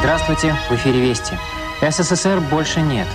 [0.00, 1.34] Здравствуйте, в эфире Вести.
[1.82, 3.06] СССР больше нет.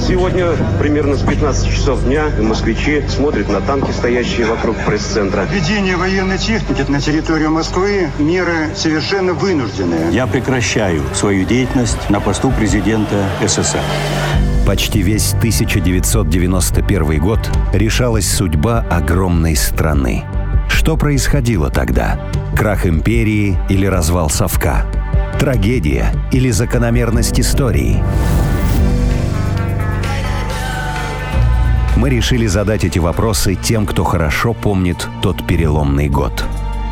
[0.00, 5.42] Сегодня примерно с 15 часов дня москвичи смотрят на танки, стоящие вокруг пресс-центра.
[5.50, 10.12] Введение военной техники на территорию Москвы– меры совершенно вынужденные.
[10.12, 13.80] Я прекращаю свою деятельность на посту президента СССР.
[14.66, 17.40] Почти весь 1991 год
[17.72, 20.24] решалась судьба огромной страны.
[20.68, 22.18] Что происходило тогда?
[22.56, 24.86] Крах империи или развал совка?
[25.44, 28.02] Трагедия или закономерность истории?
[31.98, 36.46] Мы решили задать эти вопросы тем, кто хорошо помнит тот переломный год.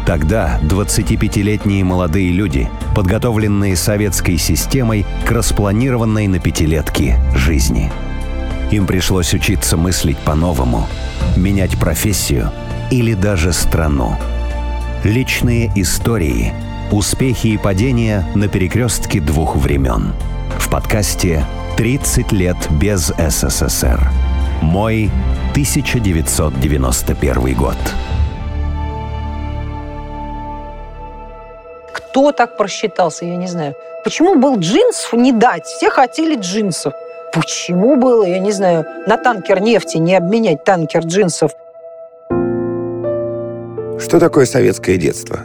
[0.05, 7.91] Тогда 25-летние молодые люди, подготовленные советской системой к распланированной на пятилетки жизни.
[8.71, 10.87] Им пришлось учиться мыслить по-новому,
[11.39, 12.53] менять профессию
[12.91, 14.19] или даже страну.
[15.05, 16.53] Личные истории,
[16.93, 20.13] успехи и падения на перекрестке двух времен.
[20.59, 21.45] В подкасте
[21.79, 24.11] «30 лет без СССР».
[24.61, 25.11] Мой
[25.53, 27.77] 1991 год.
[31.93, 33.75] Кто так просчитался, я не знаю.
[34.05, 35.65] Почему был джинсов не дать?
[35.65, 36.93] Все хотели джинсов.
[37.33, 41.53] Почему было, я не знаю, на танкер нефти не обменять танкер джинсов?
[43.99, 45.41] Что такое советское детство?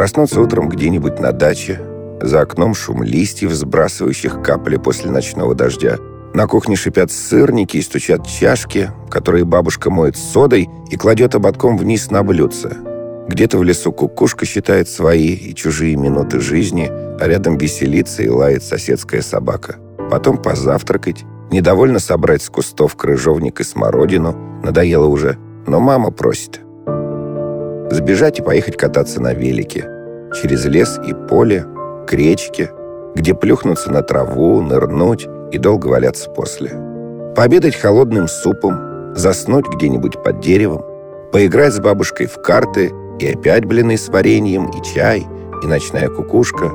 [0.00, 1.78] Проснуться утром где-нибудь на даче,
[2.22, 5.98] за окном шум листьев, сбрасывающих капли после ночного дождя–
[6.32, 12.10] на кухне шипят сырники и стучат чашки, которые бабушка моет содой и кладет ободком вниз
[12.10, 12.78] на блюдце.
[13.28, 18.62] Где-то в лесу кукушка считает свои и чужие минуты жизни, а рядом веселится и лает
[18.62, 19.76] соседская собака.
[20.10, 26.60] Потом позавтракать, недовольно собрать с кустов крыжовник и смородину, надоело уже, но мама просит.
[27.90, 29.89] Сбежать и поехать кататься на велике.
[30.34, 31.66] Через лес и поле,
[32.06, 32.70] к речке,
[33.14, 36.70] где плюхнуться на траву, нырнуть, и долго валяться после.
[37.34, 40.84] Пообедать холодным супом, заснуть где-нибудь под деревом,
[41.32, 45.26] поиграть с бабушкой в карты и опять блины с вареньем, и чай,
[45.62, 46.70] и ночная кукушка.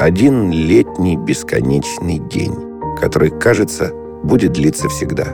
[0.00, 2.54] Один летний бесконечный день,
[3.00, 3.92] который, кажется,
[4.22, 5.26] будет длиться всегда.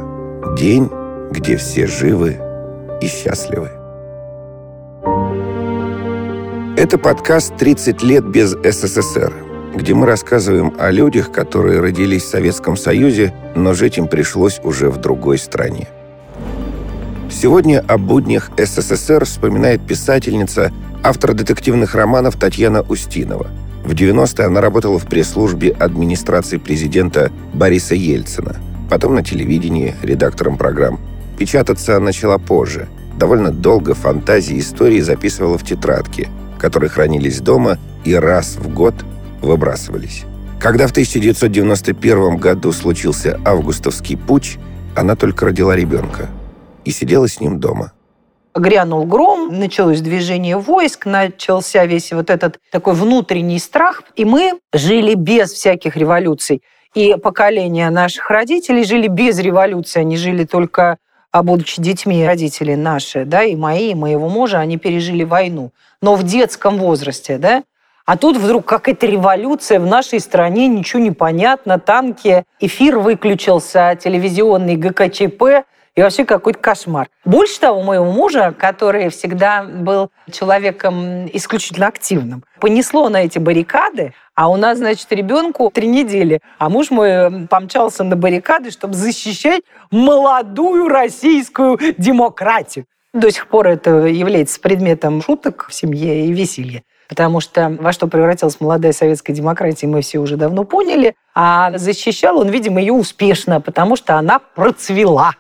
[0.57, 0.91] День,
[1.31, 2.37] где все живы
[3.01, 3.80] и счастливы.
[6.81, 9.35] Это подкаст «30 лет без СССР»,
[9.75, 14.89] где мы рассказываем о людях, которые родились в Советском Союзе, но жить им пришлось уже
[14.89, 15.89] в другой стране.
[17.31, 23.49] Сегодня о буднях СССР вспоминает писательница, автор детективных романов Татьяна Устинова.
[23.85, 28.57] В 90-е она работала в пресс-службе администрации президента Бориса Ельцина,
[28.89, 30.99] потом на телевидении редактором программ.
[31.39, 32.89] Печататься начала позже.
[33.19, 36.31] Довольно долго фантазии и истории записывала в тетрадке,
[36.61, 38.95] которые хранились дома и раз в год
[39.43, 40.25] выбрасывались.
[40.61, 44.59] Когда в 1991 году случился августовский путч,
[44.95, 46.29] она только родила ребенка
[46.85, 47.93] и сидела с ним дома.
[48.55, 55.15] Грянул гром, началось движение войск, начался весь вот этот такой внутренний страх, и мы жили
[55.15, 56.63] без всяких революций.
[56.95, 60.99] И поколение наших родителей жили без революции, они жили только
[61.33, 65.71] а будучи детьми, родители наши, да, и мои, и моего мужа, они пережили войну.
[66.03, 67.63] Но в детском возрасте, да,
[68.07, 74.77] а тут вдруг какая-то революция в нашей стране, ничего не понятно, танки, эфир выключился, телевизионный
[74.77, 75.65] ГКЧП,
[75.97, 77.09] и вообще какой-то кошмар.
[77.25, 84.49] Больше того, моего мужа, который всегда был человеком исключительно активным, понесло на эти баррикады, а
[84.49, 86.41] у нас, значит, ребенку три недели.
[86.57, 92.87] А муж мой помчался на баррикады, чтобы защищать молодую российскую демократию.
[93.13, 96.83] До сих пор это является предметом шуток в семье и веселья.
[97.07, 101.15] Потому что во что превратилась молодая советская демократия, мы все уже давно поняли.
[101.35, 105.35] А защищал он, видимо, ее успешно, потому что она процвела.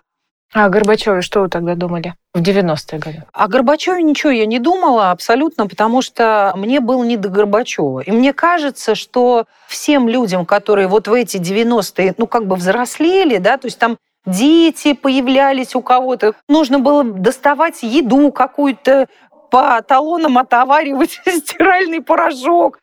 [0.53, 3.25] А о Горбачеве что вы тогда думали в 90-е годы?
[3.33, 8.01] О Горбачеве ничего я не думала абсолютно, потому что мне было не до Горбачева.
[8.01, 13.39] И мне кажется, что всем людям, которые вот в эти 90-е, ну, как бы взрослели,
[13.39, 13.97] да, то есть там
[14.27, 16.35] дети появлялись у кого-то.
[16.49, 19.07] Нужно было доставать еду какую-то,
[19.51, 22.79] по талонам отоваривать стиральный порошок.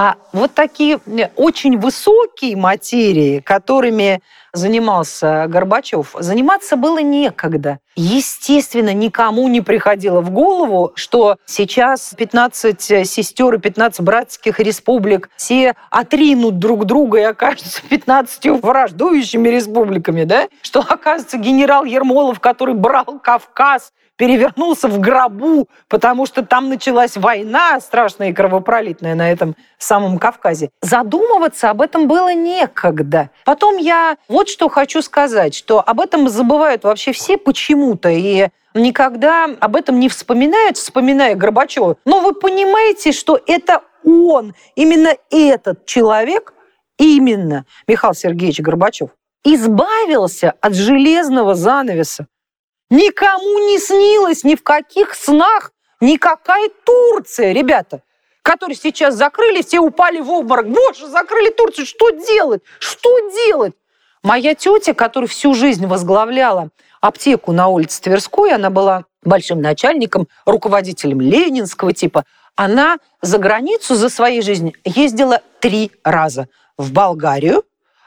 [0.00, 4.22] А вот такие э, очень высокие материи, которыми
[4.52, 7.80] занимался Горбачев, заниматься было некогда.
[7.96, 15.74] Естественно, никому не приходило в голову, что сейчас 15 сестер и 15 братских республик все
[15.90, 20.46] отринут друг друга и окажутся 15 враждующими республиками, да?
[20.62, 27.80] Что, окажется, генерал Ермолов, который брал Кавказ, перевернулся в гробу, потому что там началась война
[27.80, 30.70] страшная и кровопролитная на этом самом Кавказе.
[30.82, 33.30] Задумываться об этом было некогда.
[33.46, 39.48] Потом я вот что хочу сказать, что об этом забывают вообще все почему-то, и никогда
[39.60, 41.96] об этом не вспоминают, вспоминая Горбачева.
[42.04, 46.54] Но вы понимаете, что это он, именно этот человек,
[46.98, 49.10] именно Михаил Сергеевич Горбачев,
[49.44, 52.26] избавился от железного занавеса.
[52.90, 58.02] Никому не снилось ни в каких снах никакая Турция, ребята,
[58.42, 60.68] которые сейчас закрыли, все упали в обморок.
[60.68, 62.62] Боже, закрыли Турцию, что делать?
[62.78, 63.74] Что делать?
[64.22, 66.70] Моя тетя, которая всю жизнь возглавляла
[67.00, 72.24] аптеку на улице Тверской, она была большим начальником, руководителем ленинского типа,
[72.56, 76.48] она за границу за своей жизнь ездила три раза.
[76.76, 77.64] В Болгарию,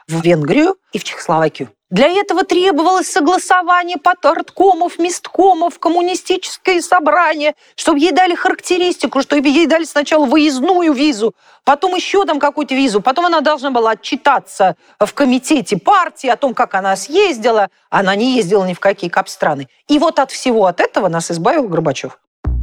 [0.08, 1.68] в Венгрию и в Чехословакию.
[1.92, 9.84] Для этого требовалось согласование парткомов, месткомов, коммунистическое собрание, чтобы ей дали характеристику, чтобы ей дали
[9.84, 11.34] сначала выездную визу,
[11.64, 16.54] потом еще там какую-то визу, потом она должна была отчитаться в комитете партии о том,
[16.54, 17.68] как она съездила.
[17.90, 19.68] Она не ездила ни в какие капстраны.
[19.86, 22.18] И вот от всего от этого нас избавил Горбачев.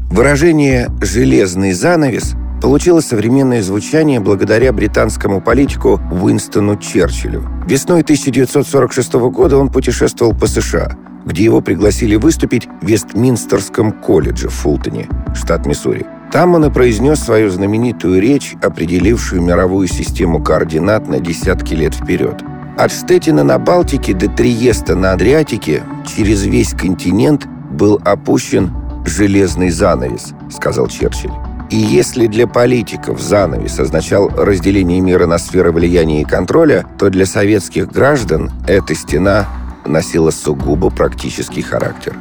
[0.09, 7.43] Выражение «железный занавес» получило современное звучание благодаря британскому политику Уинстону Черчиллю.
[7.67, 14.53] Весной 1946 года он путешествовал по США, где его пригласили выступить в Вестминстерском колледже в
[14.53, 16.05] Фултоне, штат Миссури.
[16.31, 22.43] Там он и произнес свою знаменитую речь, определившую мировую систему координат на десятки лет вперед.
[22.77, 28.71] От Штетина на Балтике до Триеста на Адриатике через весь континент был опущен
[29.05, 31.48] «железный занавес», сказал Черчилль.
[31.69, 37.27] И если для политиков занавес означал разделение мира на сферы влияния и контроля, то для
[37.27, 39.47] советских граждан эта стена
[39.85, 42.15] носила сугубо практический характер.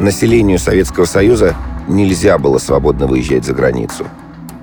[0.00, 1.54] Населению Советского Союза
[1.86, 4.04] нельзя было свободно выезжать за границу.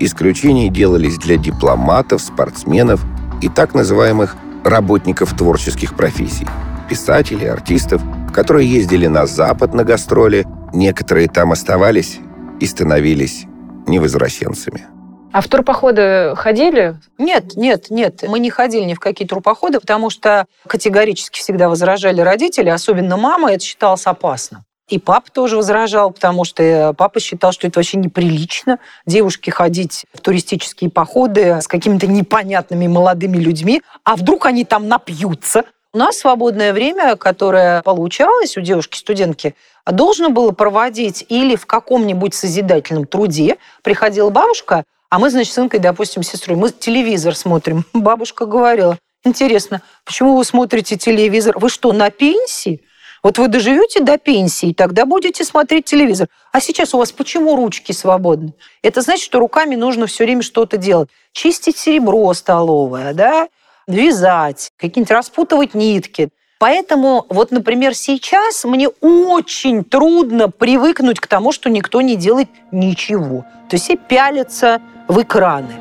[0.00, 3.04] Исключения делались для дипломатов, спортсменов
[3.40, 6.46] и так называемых работников творческих профессий–
[6.88, 12.18] писателей, артистов, которые ездили на Запад на гастроли, некоторые там оставались
[12.60, 13.46] и становились
[13.86, 14.86] невозвращенцами.
[15.32, 16.96] А в турпоходы ходили?
[17.18, 18.24] Нет, нет, нет.
[18.26, 23.52] Мы не ходили ни в какие турпоходы, потому что категорически всегда возражали родители, особенно мама,
[23.52, 24.64] это считалось опасным.
[24.88, 30.20] И папа тоже возражал, потому что папа считал, что это вообще неприлично девушке ходить в
[30.20, 35.64] туристические походы с какими-то непонятными молодыми людьми, а вдруг они там напьются.
[35.96, 39.54] У нас свободное время, которое получалось у девушки-студентки,
[39.86, 43.56] должно было проводить или в каком-нибудь созидательном труде.
[43.82, 47.86] Приходила бабушка, а мы, значит, с сынкой, допустим, сестрой, мы телевизор смотрим.
[47.94, 51.58] Бабушка говорила, интересно, почему вы смотрите телевизор?
[51.58, 52.82] Вы что, на пенсии?
[53.22, 56.28] Вот вы доживете до пенсии, тогда будете смотреть телевизор.
[56.52, 58.52] А сейчас у вас почему ручки свободны?
[58.82, 61.08] Это значит, что руками нужно все время что-то делать.
[61.32, 63.48] Чистить серебро столовое, да?
[63.86, 66.30] Вязать, какие-нибудь распутывать нитки.
[66.58, 73.44] Поэтому вот, например, сейчас мне очень трудно привыкнуть к тому, что никто не делает ничего.
[73.68, 75.74] То есть все пялятся в экраны.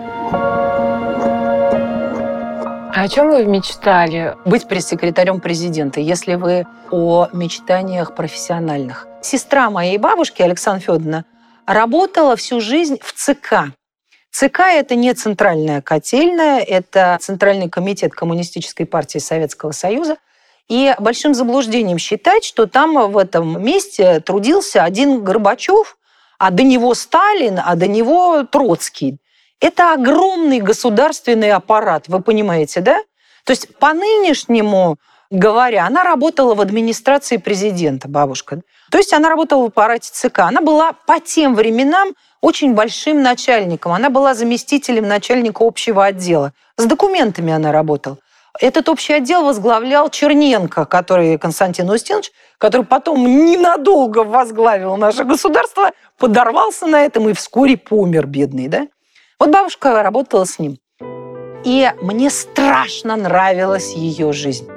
[2.97, 4.35] А о чем вы мечтали?
[4.45, 9.07] Быть пресс-секретарем президента, если вы о мечтаниях профессиональных.
[9.21, 11.25] Сестра моей бабушки, Александра Федоровна,
[11.65, 13.73] работала всю жизнь в ЦК.
[14.35, 20.17] ЦК– это не центральная котельная, это Центральный комитет Коммунистической партии Советского Союза.
[20.67, 25.95] И большим заблуждением считать, что там в этом месте трудился один Горбачев,
[26.37, 29.19] а до него Сталин, а до него Троцкий.
[29.61, 32.97] Это огромный государственный аппарат, вы понимаете, да?
[33.45, 34.97] То есть по нынешнему
[35.31, 38.61] говоря, она работала в администрации президента, бабушка.
[38.91, 40.39] То есть она работала в аппарате ЦК.
[40.39, 42.13] Она была по тем временам
[42.45, 43.91] очень большим начальником.
[43.91, 46.53] Она была заместителем начальника общего отдела.
[46.77, 48.17] С документами она работала.
[48.61, 56.85] Этот общий отдел возглавлял Черненко, который Константин Устинович, который потом ненадолго возглавил наше государство, подорвался
[56.85, 58.87] на этом и вскоре помер, бедный, да?
[59.39, 60.77] Вот бабушка работала с ним.
[61.63, 64.69] И мне страшно нравилась ее жизнь.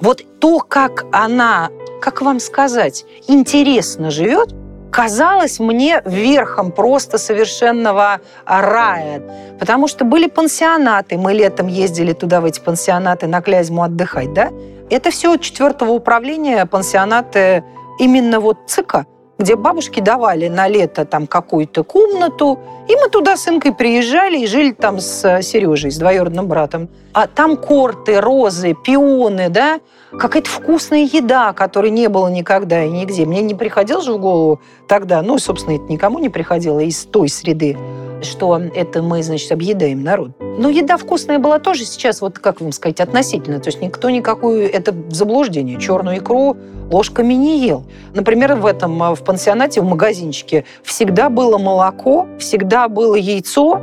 [0.00, 1.70] Вот то, как она,
[2.00, 4.52] как вам сказать, интересно живет,
[4.90, 9.22] казалось мне верхом просто совершенного рая.
[9.58, 14.50] Потому что были пансионаты, мы летом ездили туда, в эти пансионаты, на Клязьму отдыхать, да?
[14.90, 17.62] Это все четвертого управления пансионаты
[17.98, 19.06] именно вот ЦК,
[19.40, 24.46] где бабушки давали на лето там какую-то комнату, и мы туда с Инкой приезжали и
[24.46, 26.90] жили там с Сережей, с двоюродным братом.
[27.14, 29.80] А там корты, розы, пионы, да,
[30.16, 33.24] какая-то вкусная еда, которой не было никогда и нигде.
[33.24, 37.30] Мне не приходило же в голову тогда, ну, собственно, это никому не приходило из той
[37.30, 37.78] среды,
[38.22, 40.32] что это мы, значит, объедаем народ.
[40.40, 43.60] Но еда вкусная была тоже сейчас, вот как вам сказать, относительно.
[43.60, 46.56] То есть никто никакую, это заблуждение, черную икру
[46.90, 47.84] ложками не ел.
[48.14, 53.80] Например, в этом, а, в пансионате, в магазинчике всегда было молоко, всегда было яйцо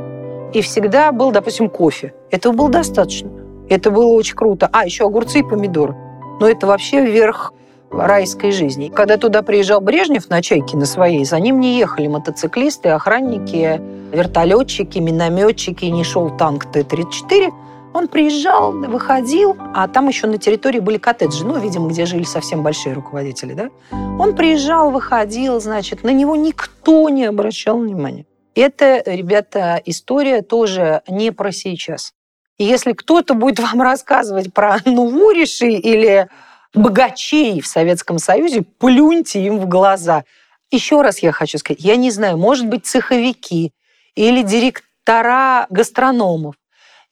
[0.52, 2.14] и всегда был, допустим, кофе.
[2.30, 3.30] Этого было достаточно.
[3.68, 4.68] Это было очень круто.
[4.72, 5.94] А, еще огурцы и помидоры.
[6.40, 7.52] Но это вообще верх
[7.90, 8.88] райской жизни.
[8.88, 13.80] Когда туда приезжал Брежнев на «Чайке» на своей, за ним не ехали мотоциклисты, охранники,
[14.12, 17.52] вертолетчики, минометчики, не шел танк Т-34.
[17.94, 22.62] Он приезжал, выходил, а там еще на территории были коттеджи, ну, видимо, где жили совсем
[22.62, 23.70] большие руководители, да?
[23.90, 28.26] Он приезжал, выходил, значит, на него никто не обращал внимания.
[28.54, 32.12] Это, ребята, история тоже не про сейчас.
[32.58, 36.28] И если кто-то будет вам рассказывать про Нувориши или
[36.74, 40.24] богачей в Советском Союзе, плюньте им в глаза.
[40.70, 43.72] Еще раз я хочу сказать, я не знаю, может быть, цеховики
[44.14, 46.56] или директора гастрономов,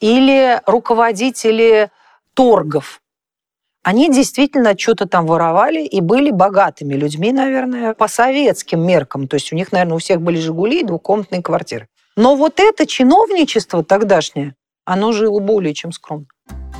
[0.01, 1.91] или руководители
[2.35, 3.01] торгов.
[3.83, 9.29] Они действительно что-то там воровали и были богатыми людьми, наверное, по советским меркам.
[9.29, 11.89] То есть у них, наверное, у всех были «Жигули» и двухкомнатные квартиры.
[12.17, 16.27] Но вот это чиновничество тогдашнее, оно жило более чем скромно.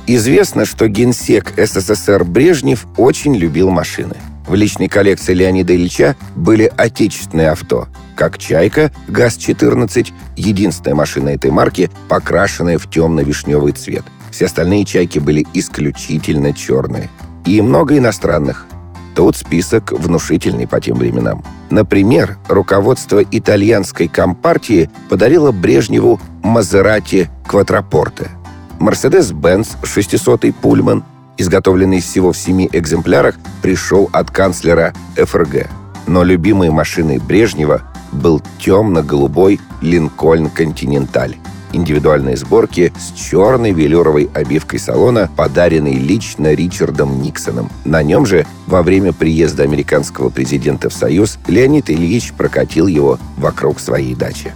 [0.09, 4.15] Известно, что генсек СССР Брежнев очень любил машины.
[4.47, 11.91] В личной коллекции Леонида Ильича были отечественные авто, как «Чайка», ГАЗ-14, единственная машина этой марки,
[12.07, 14.05] покрашенная в темно-вишневый цвет.
[14.31, 17.09] Все остальные «Чайки» были исключительно черные.
[17.45, 18.65] И много иностранных.
[19.13, 21.43] Тут список внушительный по тем временам.
[21.69, 28.29] Например, руководство итальянской компартии подарило Брежневу Мазерати Кватрапорте–
[28.79, 31.03] Mercedes-Benz 600 Пульман,
[31.37, 35.67] изготовленный всего в семи экземплярах, пришел от канцлера ФРГ.
[36.07, 37.81] Но любимой машиной Брежнева
[38.11, 41.35] был темно-голубой Линкольн Континенталь
[41.73, 47.69] индивидуальной сборки с черной велюровой обивкой салона, подаренной лично Ричардом Никсоном.
[47.85, 53.79] На нем же во время приезда американского президента в Союз Леонид Ильич прокатил его вокруг
[53.79, 54.53] своей дачи.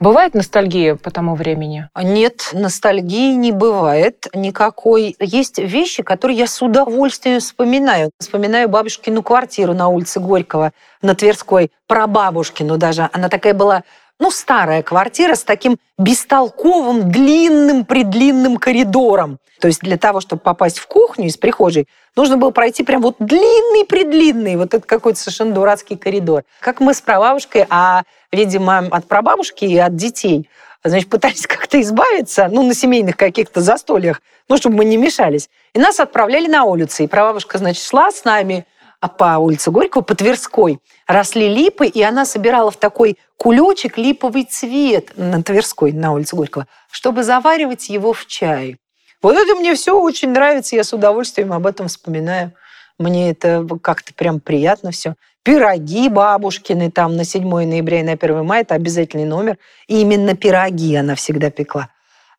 [0.00, 1.88] Бывает ностальгия по тому времени?
[2.00, 5.16] Нет, ностальгии не бывает никакой.
[5.18, 8.10] Есть вещи, которые я с удовольствием вспоминаю.
[8.20, 13.10] Вспоминаю бабушкину квартиру на улице Горького, на Тверской, про бабушкину даже.
[13.12, 13.82] Она такая была
[14.18, 19.38] ну, старая квартира с таким бестолковым, длинным, предлинным коридором.
[19.60, 23.16] То есть для того, чтобы попасть в кухню из прихожей, нужно было пройти прям вот
[23.18, 26.44] длинный-предлинный, вот этот какой-то совершенно дурацкий коридор.
[26.60, 30.48] Как мы с прабабушкой, а, видимо, от прабабушки и от детей,
[30.84, 35.48] значит, пытались как-то избавиться, ну, на семейных каких-то застольях, ну, чтобы мы не мешались.
[35.74, 37.04] И нас отправляли на улицы.
[37.04, 38.64] И прабабушка, значит, шла с нами
[39.06, 45.12] по улице Горького, по Тверской, росли липы, и она собирала в такой кулечек липовый цвет
[45.16, 48.78] на Тверской, на улице Горького, чтобы заваривать его в чай.
[49.22, 52.52] Вот это мне все очень нравится, я с удовольствием об этом вспоминаю.
[52.98, 55.14] Мне это как-то прям приятно все.
[55.44, 59.58] Пироги бабушкины там на 7 ноября и на 1 мая, это обязательный номер.
[59.86, 61.88] И именно пироги она всегда пекла.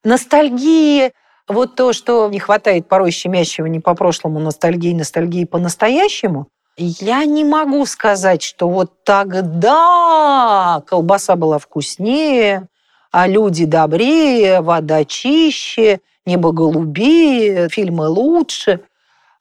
[0.03, 1.13] Ностальгии,
[1.49, 7.25] вот то, что не хватает порой щемящего не по прошлому ностальгии, ностальгии по настоящему, я
[7.25, 12.67] не могу сказать, что вот тогда колбаса была вкуснее,
[13.11, 18.81] а люди добрее, вода чище, небо голубее, фильмы лучше.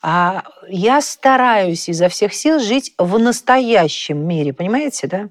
[0.01, 5.29] А я стараюсь изо всех сил жить в настоящем мире, понимаете, да?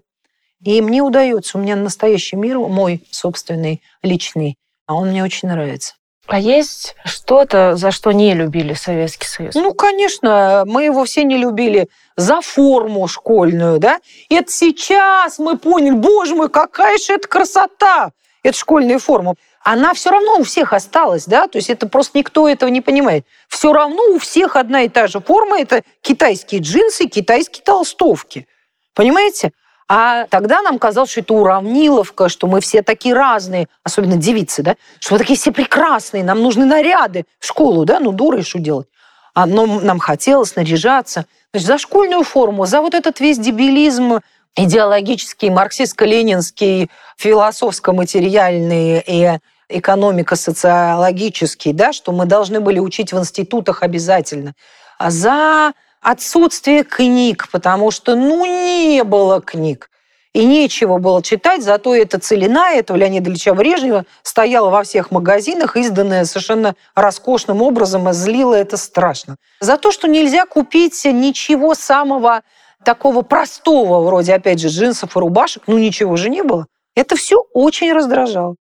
[0.63, 5.96] И мне удается, у меня настоящий мир, мой собственный, личный, а он мне очень нравится.
[6.27, 9.55] А есть что-то, за что не любили Советский Союз?
[9.55, 14.00] Ну, конечно, мы его все не любили за форму школьную, да?
[14.29, 18.12] Это сейчас мы поняли, боже мой, какая же это красота!
[18.43, 19.36] Это школьная форма.
[19.63, 21.48] Она все равно у всех осталась, да?
[21.48, 23.25] То есть это просто никто этого не понимает.
[23.48, 25.60] Все равно у всех одна и та же форма.
[25.60, 28.48] Это китайские джинсы, китайские толстовки.
[28.93, 29.51] Понимаете?
[29.89, 34.75] А тогда нам казалось, что это уравниловка, что мы все такие разные, особенно девицы, да,
[35.00, 38.88] что мы такие все прекрасные, нам нужны наряды в школу, да, ну дуры, что делать.
[39.34, 41.25] А, но нам хотелось наряжаться.
[41.53, 44.20] Значит, за школьную форму, за вот этот весь дебилизм
[44.58, 49.39] идеологический, марксистско-ленинский, философско-материальный и
[49.70, 54.53] экономико-социологический, да, что мы должны были учить в институтах обязательно.
[54.98, 59.89] А за отсутствие книг, потому что, ну, не было книг.
[60.34, 65.75] И нечего было читать, зато эта целина этого Леонида Ильича Брежнева стояла во всех магазинах,
[65.75, 69.38] изданная совершенно роскошным образом, и злила это страшно.
[69.60, 72.44] За то, что нельзя купить ничего самого
[72.84, 76.68] такого простого, вроде, опять же, джинсов и рубашек, ну ничего же не было.
[76.96, 78.56] Это все очень раздражало.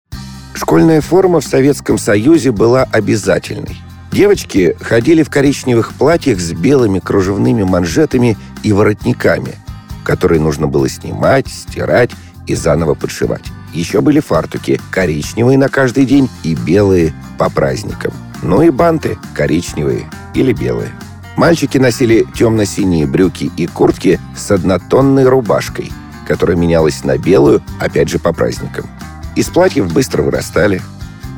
[0.54, 3.83] Школьная форма в Советском Союзе была обязательной.
[4.14, 9.56] Девочки ходили в коричневых платьях с белыми кружевными манжетами и воротниками,
[10.04, 12.12] которые нужно было снимать, стирать
[12.46, 13.42] и заново подшивать.
[13.72, 18.12] Еще были фартуки, коричневые на каждый день и белые по праздникам.
[18.40, 20.92] Ну и банты, коричневые или белые.
[21.36, 25.90] Мальчики носили темно-синие брюки и куртки с однотонной рубашкой,
[26.28, 28.86] которая менялась на белую, опять же, по праздникам.
[29.34, 30.80] Из платьев быстро вырастали.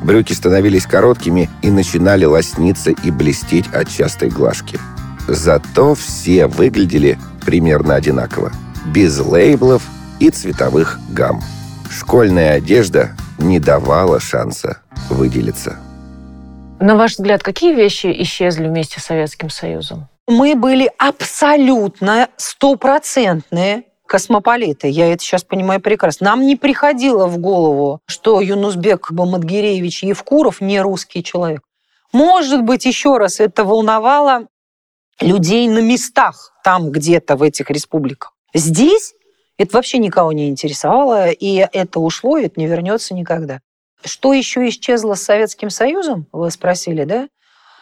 [0.03, 4.79] Брюки становились короткими и начинали лосниться и блестеть от частой глажки.
[5.27, 8.51] Зато все выглядели примерно одинаково.
[8.93, 9.83] Без лейблов
[10.19, 11.41] и цветовых гамм.
[11.89, 15.77] Школьная одежда не давала шанса выделиться.
[16.79, 20.07] На ваш взгляд, какие вещи исчезли вместе с Советским Союзом?
[20.27, 24.87] Мы были абсолютно стопроцентные космополиты.
[24.87, 26.25] Я это сейчас понимаю прекрасно.
[26.25, 31.61] Нам не приходило в голову, что Юнусбек Бамадгиревич Евкуров не русский человек.
[32.13, 34.47] Может быть, еще раз это волновало
[35.19, 38.33] людей на местах, там где-то в этих республиках.
[38.53, 39.13] Здесь
[39.57, 43.59] это вообще никого не интересовало, и это ушло, и это не вернется никогда.
[44.05, 47.27] Что еще исчезло с Советским Союзом, вы спросили, да?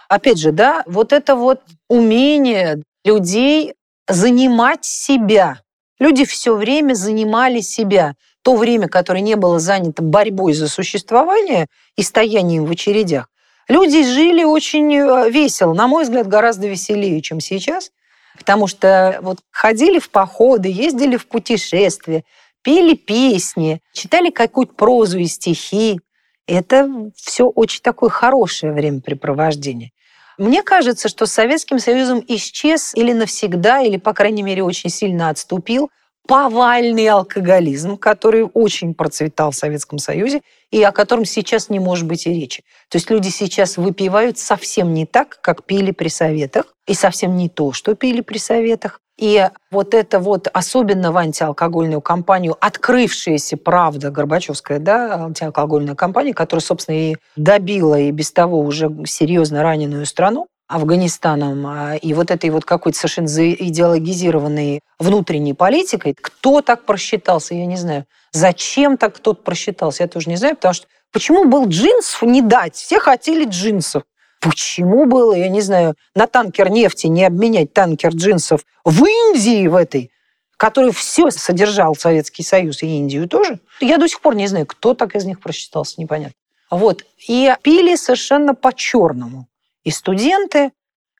[0.08, 3.74] Опять же, да, вот это вот умение людей
[4.08, 5.62] занимать себя.
[5.99, 8.15] Люди все время занимали себя.
[8.41, 13.27] То время, которое не было занято борьбой за существование и стоянием в очередях,
[13.67, 17.91] люди жили очень э, весело, на мой взгляд, гораздо веселее, чем сейчас.
[18.37, 22.23] Потому что вот ходили в походы, ездили в путешествия,
[22.61, 25.99] пели песни, читали какую-то прозу и стихи.
[26.45, 29.91] Это все очень такое хорошее времяпрепровождение.
[30.37, 35.29] Мне кажется, что с Советским Союзом исчез или навсегда, или, по крайней мере, очень сильно
[35.29, 35.89] отступил
[36.27, 42.25] повальный алкоголизм, который очень процветал в Советском Союзе и о котором сейчас не может быть
[42.25, 42.63] и речи.
[42.89, 47.48] То есть люди сейчас выпивают совсем не так, как пили при Советах, и совсем не
[47.48, 49.00] то, что пили при Советах.
[49.17, 56.63] И вот это вот, особенно в антиалкогольную кампанию, открывшаяся правда Горбачевская, да, антиалкогольная кампания, которая,
[56.63, 62.49] собственно, и добила и без того уже серьезно раненую страну, Афганистаном а, и вот этой
[62.49, 68.05] вот какой-то совершенно идеологизированной внутренней политикой, кто так просчитался, я не знаю.
[68.31, 72.75] Зачем так кто-то просчитался, я тоже не знаю, потому что почему был джинсов не дать?
[72.75, 74.03] Все хотели джинсов.
[74.46, 79.74] Почему было, я не знаю, на танкер нефти не обменять танкер джинсов в Индии в
[79.74, 80.12] этой,
[80.55, 83.60] который все содержал Советский Союз и Индию тоже?
[83.81, 86.36] Я до сих пор не знаю, кто так из них просчитался, непонятно.
[86.70, 87.03] Вот.
[87.27, 89.48] И пили совершенно по-черному.
[89.84, 90.72] И студенты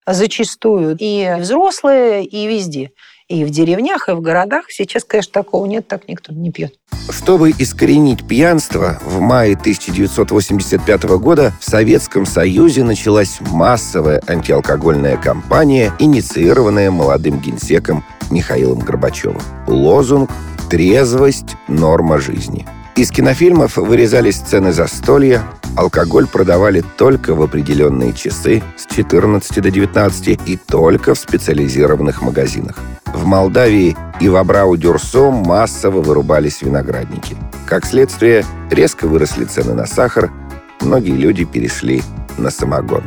[0.06, 2.92] зачастую, и взрослые, и везде.
[3.28, 4.66] И в деревнях, и в городах.
[4.70, 6.76] Сейчас, конечно, такого нет, так никто не пьет.
[7.10, 16.92] Чтобы искоренить пьянство, в мае 1985 года в Советском Союзе началась массовая антиалкогольная кампания, инициированная
[16.92, 19.42] молодым генсеком Михаилом Горбачевым.
[19.68, 20.30] Лозунг
[20.70, 22.68] «Трезвость– норма жизни».
[22.96, 25.44] Из кинофильмов вырезали сцены застолья,
[25.76, 32.80] алкоголь продавали только в определенные часы с 14 до 19 и только в специализированных магазинах.
[33.08, 37.36] В Молдавии и в Абрау-Дюрсо массово вырубались виноградники.
[37.66, 40.32] Как следствие, резко выросли цены на сахар,
[40.80, 42.02] многие люди перешли
[42.38, 43.04] на самогон.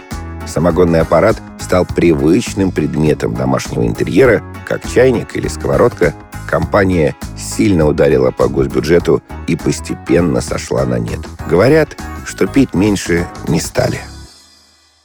[0.49, 6.15] Самогонный аппарат стал привычным предметом домашнего интерьера, как чайник или сковородка–
[6.49, 11.21] компания сильно ударила по госбюджету и постепенно сошла на нет.
[11.49, 14.01] Говорят, что пить меньше не стали.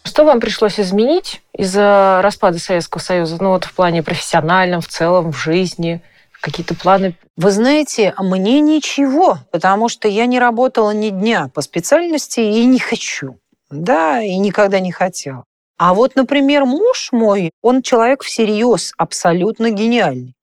[0.06, 3.38] Что вам пришлось изменить из-за распада Советского Союза?
[3.40, 6.02] Ну вот в плане профессиональном, в целом, в жизни?
[6.42, 7.16] Какие-то планы?
[7.38, 12.80] Вы знаете, мне ничего, потому что я не работала ни дня по специальности и не
[12.80, 13.38] хочу.
[13.74, 15.46] Да, и никогда не хотела.
[15.78, 20.36] А вот, например, муж мой, он человек всерьез, абсолютно гениальный.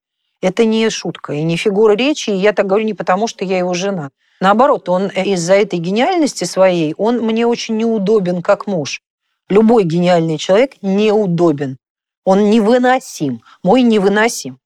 [0.43, 3.59] Это не шутка и не фигура речи, и я так говорю не потому, что я
[3.59, 4.11] его жена.
[4.41, 9.03] Наоборот, он из-за этой гениальности своей, он мне очень неудобен как муж.
[9.49, 11.77] Любой гениальный человек неудобен.
[12.25, 13.43] Он невыносим.
[13.63, 14.59] Мой невыносим.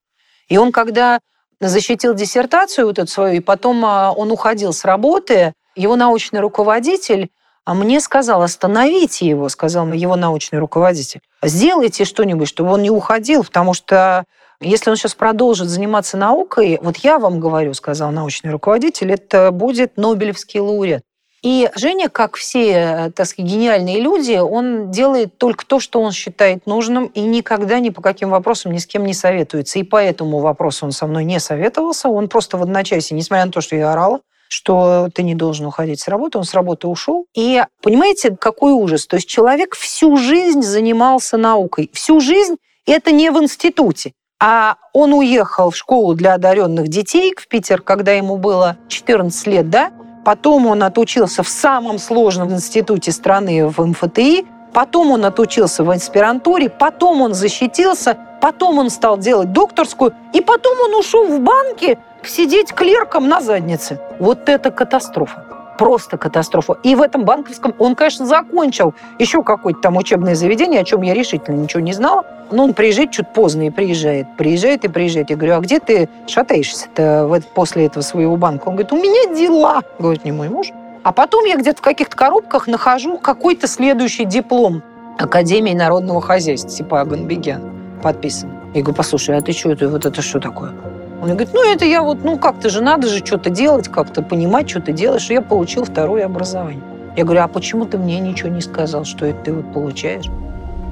[0.49, 1.21] И он, когда
[1.61, 7.31] защитил диссертацию вот эту свою, и потом а, он уходил с работы, его научный руководитель
[7.65, 11.21] а мне сказал, остановите его, сказал его научный руководитель.
[11.43, 14.25] Сделайте что-нибудь, чтобы он не уходил, потому что
[14.61, 19.97] если он сейчас продолжит заниматься наукой, вот я вам говорю, сказал научный руководитель, это будет
[19.97, 21.03] Нобелевский лауреат.
[21.43, 26.65] И Женя, как все, так сказать, гениальные люди, он делает только то, что он считает
[26.65, 29.79] нужным, и никогда ни по каким вопросам ни с кем не советуется.
[29.79, 32.09] И по этому вопросу он со мной не советовался.
[32.09, 34.21] Он просто в одночасье, несмотря на то, что я орала,
[34.55, 37.27] что ты не должен уходить с работы, он с работы ушел.
[37.35, 39.07] И понимаете, какой ужас?
[39.07, 41.91] То есть человек всю жизнь занимался наукой.
[41.93, 44.13] Всю жизнь это не в институте.
[44.41, 49.71] А он уехал в школу для одаренных детей в Питер, когда ему было 14 лет,
[49.71, 49.93] да?
[50.25, 56.69] Потом он отучился в самом сложном институте страны в МФТИ, потом он отучился в аспирантуре,
[56.69, 62.73] потом он защитился, потом он стал делать докторскую, и потом он ушел в банки сидеть
[62.73, 64.01] клерком на заднице.
[64.19, 65.45] Вот это катастрофа
[65.79, 66.79] просто катастрофа.
[66.83, 71.15] И в этом банковском он, конечно, закончил еще какое-то там учебное заведение, о чем я
[71.15, 72.25] решительно ничего не знала.
[72.51, 74.37] Но он приезжает чуть поздно и приезжает.
[74.37, 75.31] Приезжает и приезжает.
[75.31, 78.69] Я говорю, а где ты шатаешься-то после этого своего банка?
[78.69, 79.83] Он говорит, у меня дела.
[79.99, 80.69] Говорит, не мой муж.
[81.05, 84.83] А потом я где-то в каких-то коробках нахожу какой-то следующий диплом
[85.19, 87.61] Академии народного хозяйства, типа Аганбегян,
[88.03, 88.51] подписан.
[88.73, 90.73] Я говорю, послушай, а ты что, это, вот это что такое?
[91.21, 94.71] Он говорит, ну это я вот, ну как-то же надо же что-то делать, как-то понимать,
[94.71, 95.29] что ты делаешь.
[95.29, 96.83] И я получил второе образование.
[97.19, 100.27] Я говорю, а почему ты мне ничего не сказал, что это ты вот получаешь?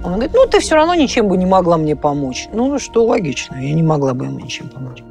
[0.05, 2.49] Он говорит, ну ты все равно ничем бы не могла мне помочь.
[2.53, 5.03] Ну что логично, я не могла бы ему ничем помочь.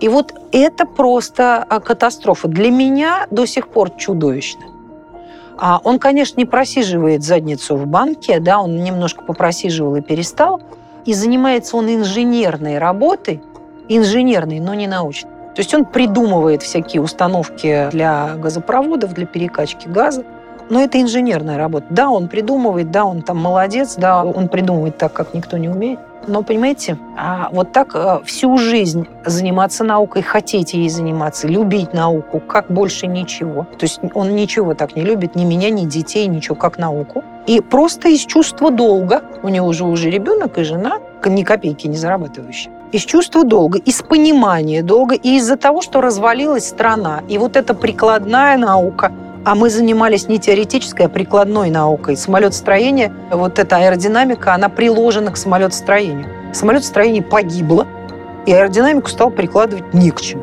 [0.00, 2.48] И вот это просто а, катастрофа.
[2.48, 4.62] Для меня до сих пор чудовищно.
[5.58, 10.60] А он, конечно, не просиживает задницу в банке, да, он немножко попросиживал и перестал.
[11.06, 13.42] И занимается он инженерной работой,
[13.88, 15.30] инженерный, но не научный.
[15.54, 20.24] То есть он придумывает всякие установки для газопроводов, для перекачки газа.
[20.68, 21.86] Но это инженерная работа.
[21.90, 26.00] Да, он придумывает, да, он там молодец, да, он придумывает так, как никто не умеет.
[26.26, 32.40] Но, понимаете, а вот так э, всю жизнь заниматься наукой, хотеть ей заниматься, любить науку,
[32.40, 33.66] как больше ничего.
[33.78, 37.22] То есть он ничего так не любит, ни меня, ни детей, ничего, как науку.
[37.46, 41.96] И просто из чувства долга, у него уже уже ребенок и жена, ни копейки не
[41.96, 47.22] зарабатывающие, из чувства долга, из понимания долга и из-за того, что развалилась страна.
[47.28, 49.12] И вот эта прикладная наука,
[49.46, 52.16] а мы занимались не теоретической, а прикладной наукой.
[52.16, 56.26] Самолетостроение, вот эта аэродинамика, она приложена к самолетостроению.
[56.52, 57.86] Самолетостроение погибло,
[58.44, 60.42] и аэродинамику стал прикладывать не к чему.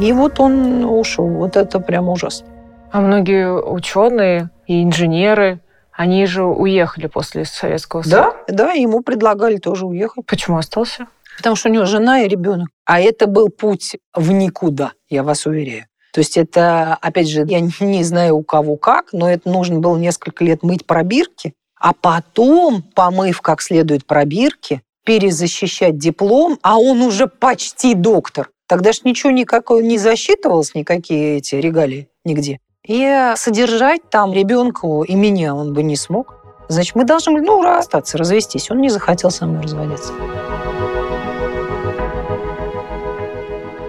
[0.00, 1.28] И вот он ушел.
[1.28, 2.48] Вот это прямо ужасно.
[2.90, 5.60] А многие ученые и инженеры,
[5.92, 8.34] они же уехали после Советского Союза.
[8.48, 10.26] Да, да, ему предлагали тоже уехать.
[10.26, 11.06] Почему остался?
[11.36, 12.70] Потому что у него жена и ребенок.
[12.86, 15.84] А это был путь в никуда, я вас уверяю.
[16.12, 19.96] То есть это, опять же, я не знаю у кого как, но это нужно было
[19.96, 27.26] несколько лет мыть пробирки, а потом, помыв как следует пробирки, перезащищать диплом, а он уже
[27.26, 28.50] почти доктор.
[28.68, 32.60] Тогда ж ничего никакого не засчитывалось, никакие эти регалии нигде.
[32.86, 36.36] И содержать там ребенка и меня он бы не смог.
[36.68, 38.70] Значит, мы должны были, ну, расстаться, развестись.
[38.70, 40.12] Он не захотел со мной разводиться.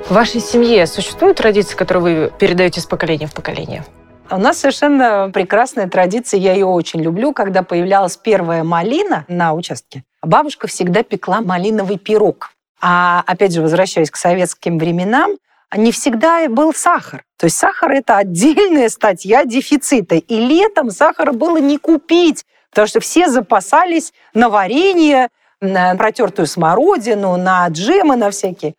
[0.06, 3.86] В вашей семье существуют традиции, которые вы передаете с поколения в поколение?
[4.30, 7.32] У нас совершенно прекрасная традиция, я ее очень люблю.
[7.32, 12.52] Когда появлялась первая малина на участке, бабушка всегда пекла малиновый пирог.
[12.82, 15.38] А опять же, возвращаясь к советским временам,
[15.76, 17.24] не всегда был сахар.
[17.40, 20.16] То есть сахар– это отдельная статья дефицита.
[20.16, 25.30] И летом сахара было не купить, потому что все запасались на варенье,
[25.62, 28.76] на протертую смородину, на джемы, на всякие.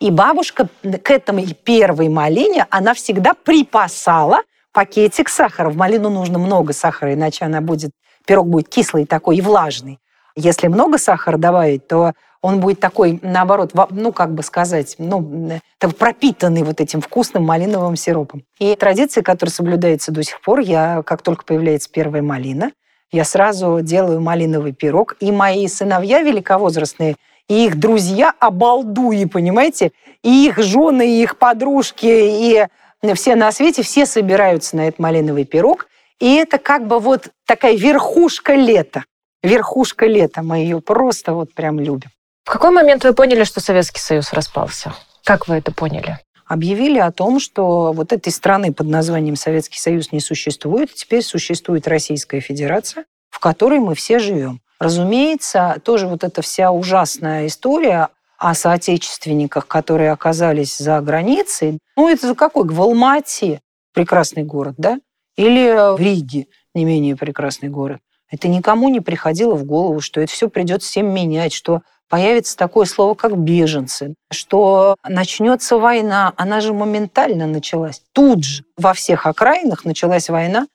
[0.00, 4.40] И бабушка к этому первой малине, она всегда припасала
[4.72, 5.70] пакетик сахара.
[5.70, 7.92] В малину нужно много сахара, иначе она будет,
[8.26, 9.98] пирог будет кислый такой и влажный.
[10.36, 16.64] Если много сахара добавить, то он будет такой, наоборот, ну, как бы сказать, ну, пропитанный
[16.64, 18.42] вот этим вкусным малиновым сиропом.
[18.58, 22.72] И традиция, которая соблюдается до сих пор, я, как только появляется первая малина,
[23.12, 27.14] я сразу делаю малиновый пирог, и мои сыновья великовозрастные–
[27.48, 29.92] и их друзья обалдуи, понимаете?
[30.22, 32.66] И их жены, и их подружки, и
[33.14, 35.88] все на свете, все собираются на этот малиновый пирог.
[36.20, 39.04] И это как бы вот такая верхушка лета.
[39.42, 40.42] Верхушка лета.
[40.42, 42.10] Мы ее просто вот прям любим.
[42.44, 44.94] В какой момент вы поняли, что Советский Союз распался?
[45.24, 46.18] Как вы это поняли?
[46.46, 50.94] Объявили о том, что вот этой страны под названием Советский Союз не существует.
[50.94, 54.60] Теперь существует Российская Федерация, в которой мы все живем.
[54.78, 58.08] Разумеется, тоже вот эта вся ужасная история
[58.38, 61.78] о соотечественниках, которые оказались за границей.
[61.96, 62.68] Ну, это какой?
[62.68, 63.60] В Алмате,
[63.92, 64.98] прекрасный город, да?
[65.36, 68.00] или в Риге, не менее прекрасный город.
[68.30, 72.86] Это никому не приходило в голову, что это все придется всем менять, что появится такое
[72.86, 76.32] слово, как беженцы, что начнется война.
[76.36, 78.02] Она же моментально началась.
[78.12, 80.66] Тут же во всех окраинах началась война,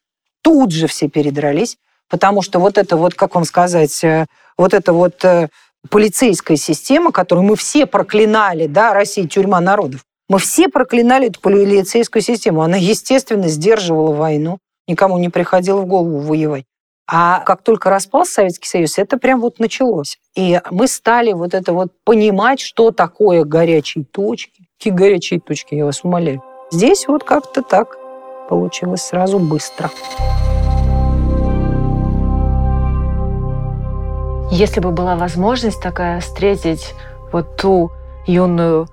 [0.42, 1.78] тут же все передрались,
[2.10, 4.26] потому что вот это вот, как вам сказать, э,
[4.58, 5.50] вот это вот э,
[5.90, 12.22] полицейская система, которую мы все проклинали, да, Россия тюрьма народов, мы все проклинали эту полицейскую
[12.22, 12.62] систему.
[12.62, 14.60] Она, естественно, сдерживала войну.
[14.88, 16.66] Никому не приходило в голову воевать.
[17.12, 20.20] А как только распался Советский Союз, это прям вот началось.
[20.36, 24.68] И мы стали вот это вот понимать, что такое горячие точки.
[24.78, 26.44] Какие горячие точки, я вас умоляю.
[26.72, 27.98] Здесь вот как-то так
[28.48, 29.90] получилось сразу быстро.
[34.52, 36.96] Если бы была возможность такая встретить
[37.32, 37.92] вот ту
[38.26, 38.88] юную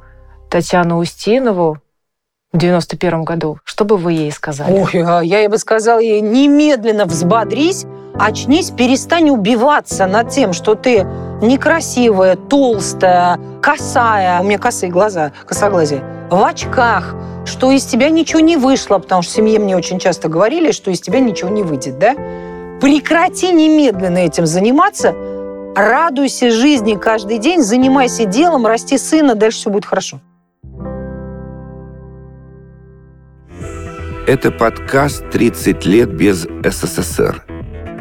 [0.51, 1.79] Татьяну Устинову
[2.53, 4.71] в 91 году, что бы вы ей сказали?
[4.71, 7.87] Ой, я бы сказала ей, немедленно взбодрись,
[8.19, 11.05] очнись, перестань убиваться над тем, что ты
[11.41, 17.15] некрасивая, толстая, косая, у меня косые глаза, косоглазие, в очках,
[17.47, 20.91] что из тебя ничего не вышло, потому что в семье мне очень часто говорили, что
[20.91, 22.15] из тебя ничего не выйдет, да?
[22.81, 25.15] Прекрати немедленно этим заниматься,
[25.77, 30.21] радуйся жизни каждый день, занимайся делом, расти сына, дальше все будет хорошо.
[34.27, 37.45] Это подкаст «30 лет без СССР»,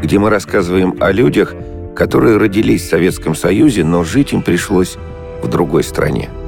[0.02, 1.54] где мы рассказываем о людях,
[1.96, 4.98] которые родились в Советском Союзе, но жить им пришлось
[5.44, 6.30] в другой стране–